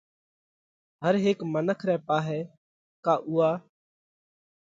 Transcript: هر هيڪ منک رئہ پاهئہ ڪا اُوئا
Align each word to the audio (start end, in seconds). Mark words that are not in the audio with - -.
هر 1.03 1.13
هيڪ 1.25 1.39
منک 1.53 1.79
رئہ 1.87 2.01
پاهئہ 2.07 2.39
ڪا 3.05 3.13
اُوئا 3.27 3.51